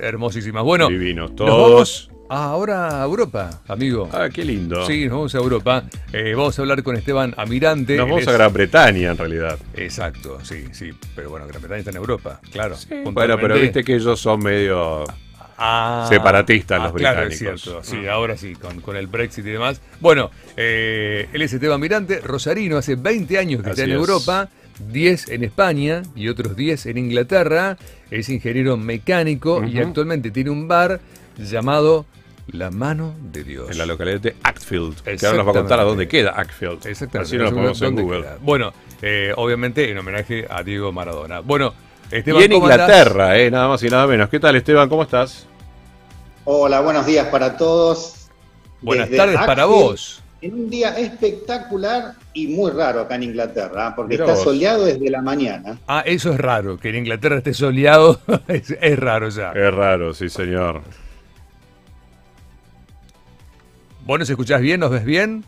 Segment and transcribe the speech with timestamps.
[0.00, 0.64] Hermosísimas.
[0.64, 1.22] Bueno, Divino.
[1.28, 2.10] nos Todos.
[2.28, 4.08] ahora a Europa, amigo.
[4.12, 4.84] Ah, qué lindo.
[4.84, 5.84] Sí, nos vamos a Europa.
[6.12, 7.96] Eh, vamos a hablar con Esteban Amirante.
[7.96, 9.56] Nos vamos es- a Gran Bretaña, en realidad.
[9.74, 10.90] Exacto, sí, sí.
[11.14, 12.74] Pero bueno, Gran Bretaña está en Europa, claro.
[12.88, 15.04] Bueno, Puntualmente- pero viste que ellos son medio.
[15.58, 17.62] Ah, separatistas los Claro, es británicos.
[17.62, 17.82] cierto.
[17.84, 18.08] Sí, Mm.
[18.10, 19.80] ahora sí, con, con el Brexit y demás.
[20.00, 23.96] Bueno, eh, él es Esteban Mirante, rosarino, hace 20 años que está en es.
[23.96, 27.76] Europa, 10 en España y otros 10 en Inglaterra.
[28.10, 31.00] Es ingeniero mecánico y actualmente tiene un bar
[31.38, 32.06] llamado
[32.52, 33.70] La Mano de Dios.
[33.70, 35.00] En la localidad de Ackfield.
[35.02, 36.86] Que ahora nos va a contar a dónde queda Ackfield.
[36.86, 37.18] Exactamente.
[37.28, 38.20] Así lo ponemos en ¿Dónde Google.
[38.22, 38.38] queda?
[38.40, 38.72] Bueno,
[39.02, 41.40] eh, obviamente en homenaje a Diego Maradona.
[41.40, 41.74] Bueno,
[42.12, 42.80] Y Esteban, en ¿cómo andás?
[42.88, 44.28] Inglaterra, eh, nada más y nada menos.
[44.28, 44.88] ¿Qué tal, Esteban?
[44.88, 45.46] ¿Cómo estás?
[46.44, 48.28] Hola, buenos días para todos.
[48.80, 50.22] Buenas Desde tardes para vos.
[50.42, 53.92] En un día espectacular y muy raro acá en Inglaterra, ¿eh?
[53.96, 54.44] porque Mirá está vos.
[54.44, 55.78] soleado desde la mañana.
[55.88, 59.52] Ah, eso es raro, que en Inglaterra esté soleado, es, es raro ya.
[59.52, 60.82] Es raro, sí, señor.
[64.04, 64.80] ¿Vos nos escuchás bien?
[64.80, 65.44] ¿Nos ves bien?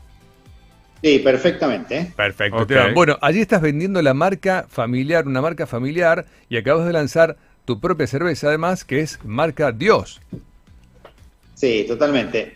[1.03, 1.99] Sí, perfectamente.
[1.99, 2.13] ¿eh?
[2.17, 2.67] Perfecto.
[2.95, 7.79] Bueno, allí estás vendiendo la marca familiar, una marca familiar, y acabas de lanzar tu
[7.79, 10.21] propia cerveza, además, que es marca Dios.
[11.55, 12.55] Sí, totalmente.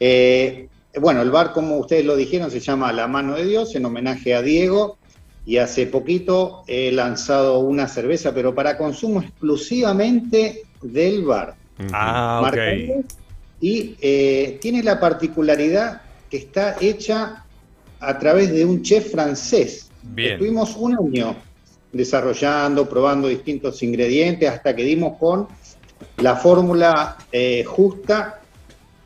[0.00, 0.68] Eh,
[1.00, 4.34] bueno, el bar, como ustedes lo dijeron, se llama La Mano de Dios, en homenaje
[4.34, 4.98] a Diego.
[5.46, 11.54] Y hace poquito he lanzado una cerveza, pero para consumo exclusivamente del bar.
[11.92, 13.04] Ah, ok.
[13.60, 17.44] Y eh, tiene la particularidad que está hecha
[18.00, 19.90] a través de un chef francés.
[20.02, 20.32] Bien.
[20.32, 21.36] Estuvimos un año
[21.92, 25.46] desarrollando, probando distintos ingredientes hasta que dimos con
[26.18, 28.40] la fórmula eh, justa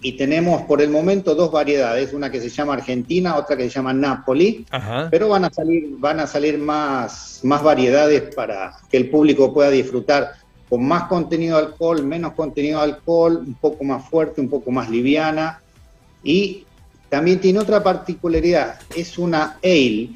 [0.01, 3.71] y tenemos por el momento dos variedades, una que se llama Argentina, otra que se
[3.71, 5.09] llama Napoli, Ajá.
[5.11, 9.71] pero van a salir, van a salir más, más variedades para que el público pueda
[9.71, 10.35] disfrutar
[10.69, 14.71] con más contenido de alcohol, menos contenido de alcohol, un poco más fuerte, un poco
[14.71, 15.61] más liviana.
[16.23, 16.65] Y
[17.09, 20.11] también tiene otra particularidad, es una ale,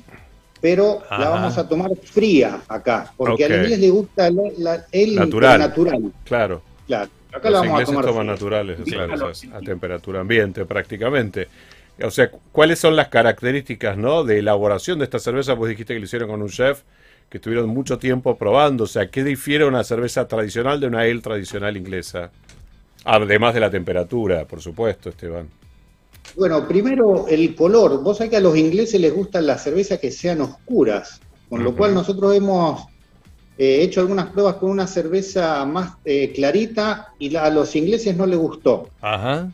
[0.60, 1.18] pero Ajá.
[1.18, 3.50] la vamos a tomar fría acá, porque Ok.
[3.50, 5.58] al inglés le gusta la, la ale Natural.
[5.58, 6.12] natural.
[6.24, 6.62] Claro.
[6.86, 7.10] Claro.
[7.32, 11.48] Acá Los vamos a ingleses tomar toman naturales, claro, a a temperatura ambiente prácticamente.
[12.02, 14.24] O sea, ¿cuáles son las características ¿no?
[14.24, 15.56] de elaboración de esta cerveza?
[15.56, 16.82] Pues dijiste que lo hicieron con un chef,
[17.28, 18.84] que estuvieron mucho tiempo probando.
[18.84, 22.30] O sea, ¿qué difiere una cerveza tradicional de una ale tradicional inglesa?
[23.04, 25.48] Además de la temperatura, por supuesto, Esteban.
[26.36, 28.02] Bueno, primero el color.
[28.02, 31.74] Vos sabés que a los ingleses les gustan las cervezas que sean oscuras, con lo
[31.74, 32.86] cual nosotros hemos
[33.58, 38.16] eh, hecho algunas pruebas con una cerveza más eh, clarita y la- a los ingleses
[38.16, 38.88] no les gustó.
[39.00, 39.50] Ajá.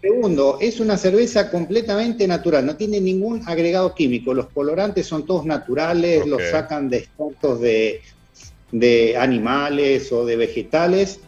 [0.00, 4.34] Segundo, es una cerveza completamente natural, no tiene ningún agregado químico.
[4.34, 8.02] Los colorantes son todos naturales, los sacan de extractos de,
[8.70, 11.20] de animales o de vegetales.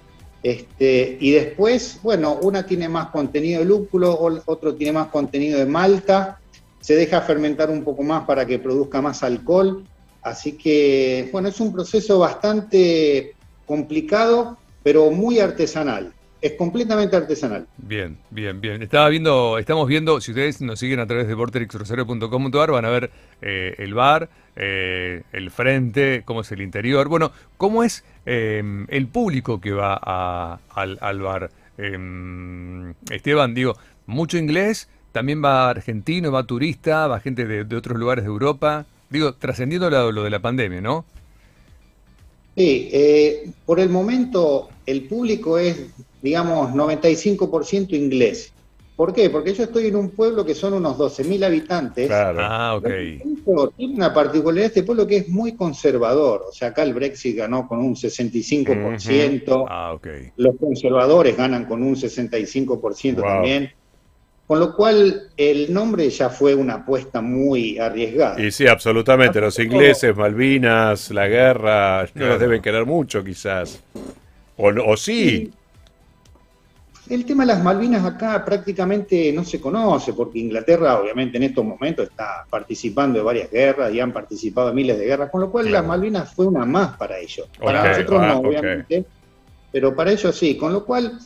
[0.42, 4.12] Este, y después, bueno, una tiene más contenido de lúpulo,
[4.44, 6.38] otro tiene más contenido de malta.
[6.80, 9.84] Se deja fermentar un poco más para que produzca más alcohol.
[10.26, 16.12] Así que, bueno, es un proceso bastante complicado, pero muy artesanal.
[16.40, 17.68] Es completamente artesanal.
[17.76, 18.82] Bien, bien, bien.
[18.82, 23.12] Estaba viendo, estamos viendo, si ustedes nos siguen a través de vortexrosario.com.ar, van a ver
[23.40, 27.06] eh, el bar, eh, el frente, cómo es el interior.
[27.06, 31.52] Bueno, cómo es eh, el público que va al, al bar.
[31.78, 33.76] Eh, Esteban, digo,
[34.06, 38.86] mucho inglés, también va argentino, va turista, va gente de otros lugares de Europa.
[39.10, 41.04] Digo, trascendiendo lo, lo de la pandemia, ¿no?
[42.56, 45.78] Sí, eh, por el momento el público es,
[46.22, 48.52] digamos, 95% inglés.
[48.96, 49.28] ¿Por qué?
[49.28, 52.06] Porque yo estoy en un pueblo que son unos 12.000 habitantes.
[52.06, 52.38] Claro.
[52.40, 52.88] Ah, ok.
[53.44, 56.44] Pero Tiene una particularidad este pueblo que es muy conservador.
[56.48, 59.66] O sea, acá el Brexit ganó con un 65%.
[59.68, 60.06] Ah, ok.
[60.38, 63.22] Los conservadores ganan con un 65% Wow.
[63.22, 63.70] también.
[64.46, 68.40] Con lo cual, el nombre ya fue una apuesta muy arriesgada.
[68.40, 69.40] Y sí, absolutamente.
[69.40, 72.28] Los ingleses, Malvinas, la guerra, no Claro.
[72.32, 73.80] los deben querer mucho, quizás.
[74.56, 75.50] O, no- o sí.
[77.08, 81.64] El tema de las Malvinas acá prácticamente no se conoce, porque Inglaterra obviamente en estos
[81.64, 85.50] momentos está participando de varias guerras y han participado en miles de guerras, con lo
[85.50, 85.82] cual Claro.
[85.82, 87.48] las Malvinas fue una más para ellos.
[87.62, 88.46] Para nosotros ah, no, ok.
[88.46, 89.04] obviamente,
[89.70, 90.56] pero para ellos sí.
[90.56, 91.16] Con lo cual,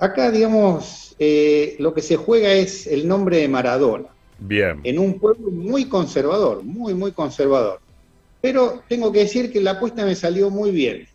[0.00, 4.08] acá, digamos, eh, lo que se juega es el nombre de Maradona,
[4.38, 4.80] Bien.
[4.82, 7.80] en un pueblo muy conservador, muy, muy conservador.
[8.40, 11.06] Pero tengo que decir que la apuesta me salió muy bien.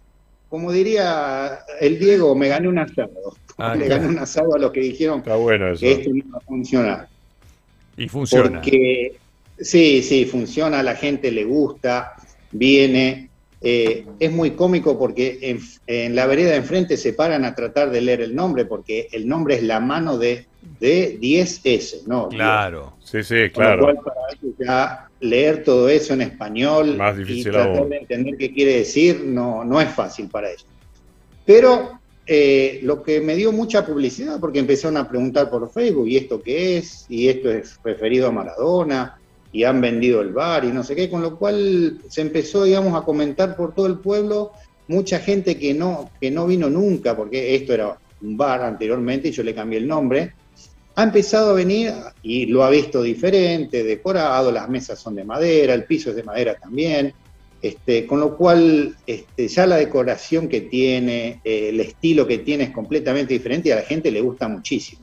[0.48, 3.36] Como diría el Diego, me gané un asado.
[3.58, 5.82] Ah, Le gané un asado a los que dijeron bueno eso.
[5.82, 7.08] que esto no iba a funcionar.
[7.98, 8.62] Y funciona.
[8.62, 9.18] Porque
[9.60, 12.14] sí, sí, funciona, a la gente le gusta,
[12.52, 13.30] viene.
[13.62, 15.57] Eh, es muy cómico porque
[15.88, 19.28] en, la vereda de enfrente se paran a tratar de leer el nombre porque el
[19.28, 20.46] nombre es la mano de,
[20.80, 22.30] de 10S, ¿no?
[22.30, 23.94] Claro, sí, sí, claro.
[24.04, 28.54] para ellos ya leer todo eso en español Más difícil y tratar de entender qué
[28.54, 30.68] quiere decir no, no es fácil para ellos.
[31.46, 36.18] Pero eh, lo que me dio mucha publicidad porque empezaron a preguntar por Facebook, ¿y
[36.18, 37.06] esto qué es?
[37.08, 39.19] ¿Y esto es referido a Maradona?
[39.56, 42.94] Y han vendido el bar y no sé qué, con lo cual se empezó, digamos,
[42.94, 44.52] a comentar por todo el pueblo,
[44.90, 49.31] mucha gente que no, que no vino nunca, porque esto era un bar anteriormente y
[49.31, 50.34] yo le cambié el nombre,
[50.96, 55.74] ha empezado a venir y lo ha visto diferente, decorado, las mesas son de madera,
[55.74, 57.13] el piso es de madera también,
[57.62, 62.66] este, con lo cual este, ya la decoración que tiene, eh, el estilo que tiene
[62.66, 65.01] es completamente diferente y a la gente le gusta muchísimo.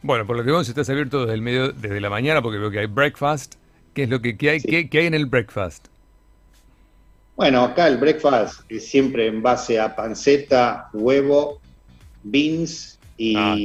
[0.00, 2.70] Bueno, por lo que vemos estás abierto desde el medio, desde la mañana porque veo
[2.70, 3.56] que hay breakfast,
[3.94, 5.88] ¿Qué es lo que hay, ¿qué, hay en el breakfast?
[7.36, 11.60] Bueno, acá el breakfast es siempre en base a panceta, huevo,
[12.22, 13.56] beans y, ah,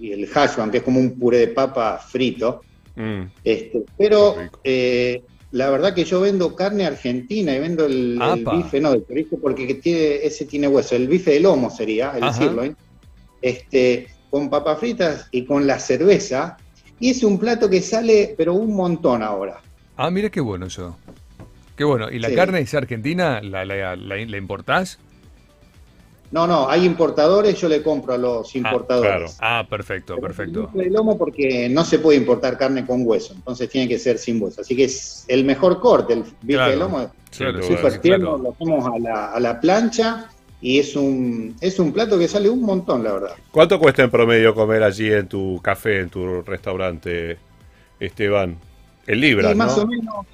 [0.00, 2.62] y el hashwan, que es como un puré de papa frito.
[2.94, 3.22] Mm.
[3.44, 8.20] Este, pero eh, la verdad que yo vendo carne argentina y vendo el,
[8.52, 10.94] bife, no, el chorizo, porque tiene, ese tiene hueso.
[10.94, 12.76] El bife de lomo sería, el sirloin.
[13.40, 16.58] Este, con papas fritas y con la cerveza,
[17.00, 19.60] y es un plato que sale, pero un montón ahora.
[19.96, 20.96] Ah, mire qué bueno eso.
[21.76, 22.10] Qué bueno.
[22.10, 23.40] ¿Y la carne es argentina?
[23.40, 24.98] ¿La, la, importás?
[26.30, 29.36] No, no, hay importadores, yo le compro a los ah, importadores.
[29.40, 30.70] Ah, perfecto, perfecto.
[30.74, 34.42] El lomo porque no se puede importar carne con hueso, entonces tiene que ser sin
[34.42, 34.60] hueso.
[34.60, 37.10] Así que es el mejor corte, el bife de lomo.
[37.36, 40.28] Claro, súper tierno, lo hacemos a la, a la plancha
[40.60, 43.36] y es un, es un plato que sale un montón, la verdad.
[43.50, 47.38] ¿Cuánto cuesta en promedio comer allí en tu café, en tu restaurante,
[48.00, 48.56] Esteban?
[49.06, 50.26] En libras, más o menos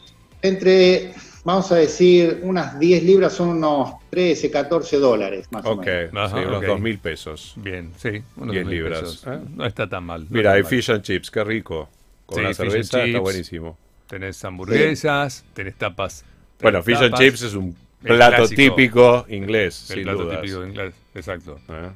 [0.44, 6.12] entre, vamos a decir, unas 10 libras son unos 13, 14 dólares, más o menos.
[6.12, 7.55] Ok, unos 2 mil pesos.
[7.56, 9.25] Bien, sí, unos 10 libras.
[9.27, 9.38] ¿eh?
[9.56, 10.27] No está tan mal.
[10.29, 11.88] Mira, hay fish and chips, qué rico.
[12.27, 13.79] Con la cerveza está buenísimo.
[14.06, 16.27] Tenés hamburguesas, tenés tapas.
[16.61, 17.75] bueno, fish and chips es un
[18.05, 19.91] plato típico inglés.
[19.91, 21.59] El plato típico inglés, exacto.
[21.69, 21.91] ¿Eh?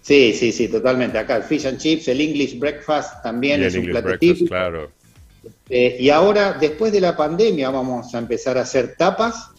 [0.00, 1.18] Sí, sí, sí, totalmente.
[1.18, 4.48] Acá el fish and chips, el English breakfast también es un plato típico.
[4.48, 4.90] Claro.
[5.68, 9.50] Eh, y ahora, después de la pandemia, vamos a empezar a hacer tapas.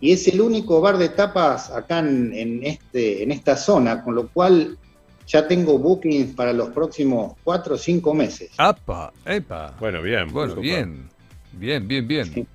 [0.00, 4.28] Y es el único bar de tapas acá en, este, en esta zona, con lo
[4.28, 4.78] cual
[5.26, 8.50] ya tengo bookings para los próximos cuatro o cinco meses.
[8.58, 9.12] ¡Apa!
[9.26, 9.74] ¡Epa!
[9.80, 10.32] Bueno, bien.
[10.32, 11.08] Bueno, bien.
[11.52, 12.46] Bien, bien, bien.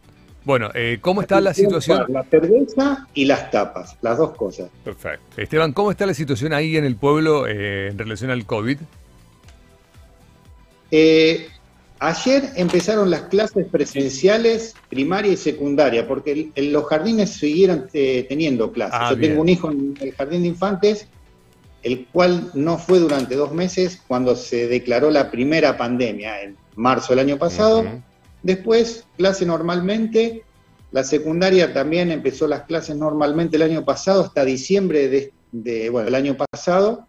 [0.45, 2.05] Bueno, eh, ¿cómo está la situación?
[2.09, 4.69] La cerveza y las tapas, las dos cosas.
[4.83, 5.41] Perfecto.
[5.41, 8.77] Esteban, ¿cómo está la situación ahí en el pueblo eh, en relación al COVID?
[10.91, 11.47] Eh,
[11.99, 18.99] ayer empezaron las clases presenciales primaria y secundaria, porque los jardines siguieron teniendo clases.
[18.99, 21.07] Ah, Yo tengo un hijo en el jardín de infantes,
[21.83, 27.13] el cual no fue durante dos meses cuando se declaró la primera pandemia, en marzo
[27.13, 27.85] del año pasado.
[28.43, 30.43] Después, clase normalmente.
[30.91, 36.15] La secundaria también empezó las clases normalmente el año pasado, hasta diciembre de, bueno, el
[36.15, 37.07] año pasado.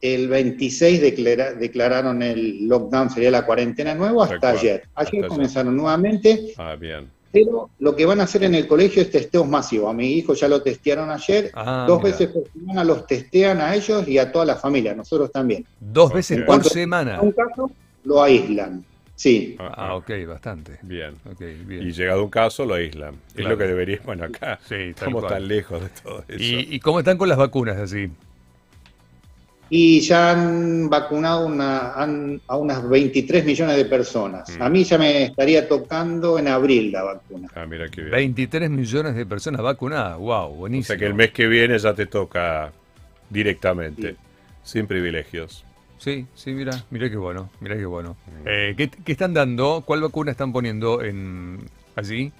[0.00, 4.88] El 26 declararon el lockdown, sería la cuarentena nueva, hasta ayer.
[4.96, 6.52] Ayer comenzaron nuevamente.
[6.58, 7.08] Ah, bien.
[7.32, 9.90] Pero lo que van a hacer en el colegio es testeos masivos.
[9.90, 11.50] A mi hijo ya lo testearon ayer.
[11.54, 15.32] Ah, dos veces por semana los testean a ellos y a toda la familia, nosotros
[15.32, 15.66] también.
[15.80, 17.16] Dos veces por semana.
[17.16, 17.70] En un caso,
[18.04, 18.84] lo aíslan.
[19.16, 19.56] Sí.
[19.58, 20.78] Ah, ah, ok, bastante.
[20.82, 21.14] Bien.
[21.68, 23.14] Y llegado un caso, lo aíslan.
[23.36, 24.00] Es lo que debería.
[24.04, 26.38] Bueno, acá sí, estamos tan lejos de todo eso.
[26.38, 28.10] ¿Y, cómo están con las vacunas así?
[29.70, 34.58] Y ya han vacunado a unas 23 millones de personas.
[34.58, 34.62] Mm.
[34.62, 37.48] A mí ya me estaría tocando en abril la vacuna.
[37.54, 38.12] Ah, mira qué bien.
[38.12, 40.18] 23 millones de personas vacunadas.
[40.18, 40.82] Wow, buenísimo.
[40.82, 42.72] O sea que el mes que viene ya te toca
[43.30, 44.16] directamente,
[44.62, 45.64] sin privilegios.
[45.98, 48.16] Sí, sí, mira, mira qué bueno, mira qué bueno.
[48.44, 49.82] Eh, ¿qué, están dando?
[49.86, 51.60] ¿Cuál vacuna están poniendo en
[51.96, 52.32] allí?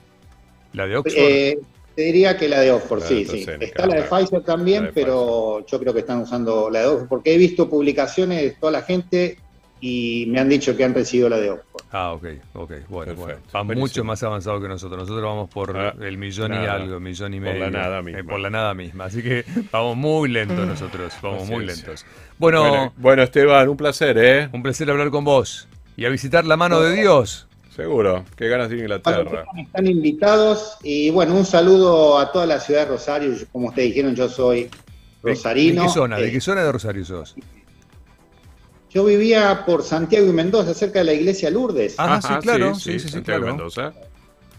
[0.73, 1.23] ¿La de Oxford?
[1.23, 1.59] Eh,
[1.95, 3.47] te diría que la de Oxford, sí, sí.
[3.61, 7.35] Está la de Pfizer también, pero yo creo que están usando la de Oxford, porque
[7.35, 9.39] he visto publicaciones de toda la gente
[9.81, 11.74] y me han dicho que han recibido la de Oxford.
[11.93, 12.25] Ah, ok,
[12.55, 13.39] ok, bueno, bueno.
[13.55, 15.01] Va mucho más avanzado que nosotros.
[15.01, 17.61] Nosotros vamos por ah, el millón y algo, millón y medio.
[17.61, 18.21] Por la nada misma.
[18.21, 19.05] Eh, por la nada misma.
[19.05, 22.05] Así que vamos muy lentos nosotros, vamos muy lentos.
[22.39, 24.49] Bueno, bueno, Esteban, un placer, ¿eh?
[24.53, 27.47] Un placer hablar con vos y a visitar la mano de Dios.
[27.75, 29.45] Seguro, qué ganas de Inglaterra.
[29.57, 33.35] Están invitados y bueno, un saludo a toda la ciudad de Rosario.
[33.51, 34.71] Como ustedes dijeron, yo soy
[35.23, 35.83] rosarino.
[35.83, 36.17] ¿De qué zona?
[36.19, 37.35] ¿De qué zona de Rosario sos?
[38.95, 41.97] Yo vivía por Santiago y Mendoza, cerca de la iglesia Lourdes.
[41.99, 42.75] Ah, sí, claro.
[42.77, 43.93] Sí, sí, sí, Santiago y Mendoza.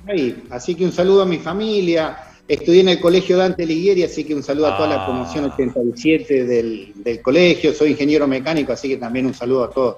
[0.07, 0.43] ahí.
[0.49, 2.17] Así que un saludo a mi familia.
[2.47, 5.05] Estudié en el colegio Dante Alighieri, así que un saludo a toda la Ah.
[5.07, 7.73] promoción 87 del, del colegio.
[7.73, 9.95] Soy ingeniero mecánico, así que también un saludo a todos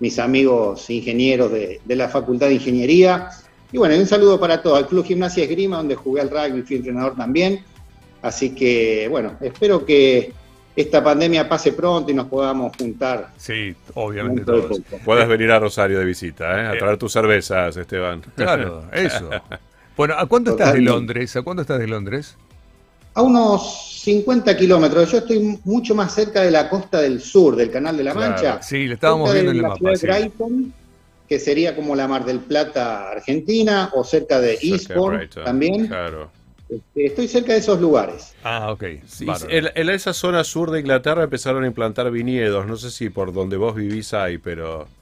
[0.00, 3.30] mis amigos ingenieros de, de la Facultad de Ingeniería.
[3.72, 4.78] Y bueno, y un saludo para todos.
[4.78, 7.64] Al Club Gimnasia Esgrima, donde jugué al rugby, fui entrenador también.
[8.20, 10.32] Así que, bueno, espero que
[10.76, 13.30] esta pandemia pase pronto y nos podamos juntar.
[13.38, 14.78] Sí, obviamente todos.
[14.78, 15.00] poco.
[15.04, 16.66] Puedes venir a Rosario de visita, ¿eh?
[16.68, 16.78] a Eh.
[16.78, 18.22] traer tus cervezas, Esteban.
[18.36, 19.30] Claro, eso.
[19.96, 20.82] Bueno, ¿a cuánto estás de.
[20.82, 21.34] Londres?
[21.36, 22.36] ¿A cuánto estás de Londres?
[23.14, 25.10] A unos 50 kilómetros.
[25.10, 28.32] Yo estoy mucho más cerca de la costa del sur, del Canal de la Claro,
[28.32, 28.62] Mancha.
[28.62, 29.78] Sí, le estábamos viendo en el la mapa.
[29.80, 30.06] ciudad sí.
[30.06, 30.74] de Brighton,
[31.26, 35.86] que sería como la Mar del Plata argentina, o cerca de Eastbourne también.
[35.86, 36.30] Claro.
[36.68, 38.36] Este, Estoy cerca de esos lugares.
[38.42, 38.84] Ah, ok.
[39.06, 42.66] Sí, en, en esa zona sur de Inglaterra empezaron a implantar viñedos.
[42.66, 44.94] No sé si por donde vos vivís hay, pero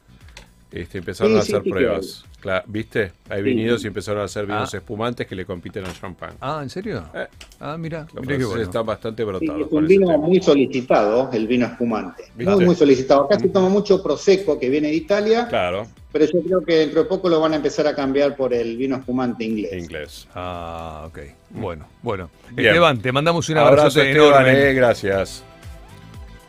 [0.71, 2.25] este, empezaron Sí, a sí, hacer sí pruebas.
[2.45, 3.13] Cla- ¿Viste?
[3.31, 3.43] Hay Sí.
[3.43, 4.77] viñedos y empezaron a hacer vinos Ah.
[4.77, 6.35] espumantes que le compiten al champán.
[6.43, 7.03] Ah, ¿en serio?
[7.15, 7.27] Eh,
[7.59, 8.57] Ah, mira, bueno.
[8.61, 9.63] están bastante Sí, brotados.
[9.63, 12.25] es con un vino muy solicitado, el vino espumante.
[12.37, 12.55] ¿Viste?
[12.55, 13.25] Muy, muy solicitado.
[13.25, 17.05] Acá se toma mucho Prosecco, que viene de Italia, Claro, pero yo creo que dentro
[17.05, 19.73] de poco lo van a empezar a cambiar por el vino espumante inglés.
[19.73, 20.29] inglés.
[20.35, 21.19] Ah, ok.
[21.49, 22.29] Bueno, bueno.
[22.53, 22.69] Bien.
[22.69, 24.69] Esteban, te mandamos un Abrazo, abrazo Esteban, enorme.
[24.71, 25.43] eh, gracias.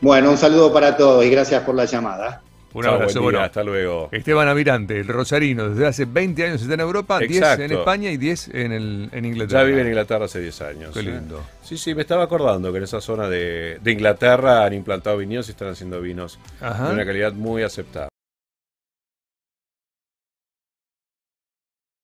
[0.02, 2.42] Bueno, un saludo para todos y gracias por la llamada.
[2.76, 3.12] Un abrazo.
[3.14, 4.08] día, Bueno, hasta luego.
[4.12, 7.64] Esteban Amirante, el rosarino, desde hace 20 años está en Europa, 10 Exacto.
[7.64, 9.60] en España y 10 en, el, en Inglaterra.
[9.60, 10.90] Ya vive en Inglaterra hace 10 años.
[10.92, 11.04] Qué eh.
[11.04, 11.42] lindo.
[11.62, 15.48] Sí, sí, me estaba acordando que en esa zona de, de Inglaterra han implantado viñedos
[15.48, 16.88] y están haciendo vinos Ajá.
[16.88, 18.10] de una calidad muy aceptable.